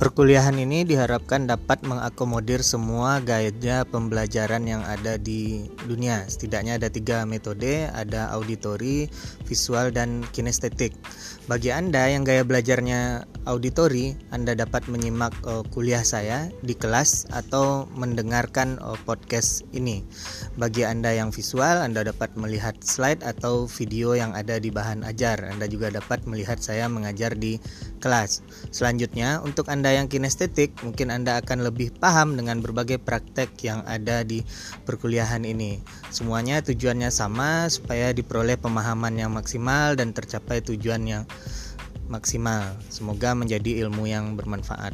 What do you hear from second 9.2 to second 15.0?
visual, dan kinestetik. Bagi Anda yang gaya belajarnya auditori, Anda dapat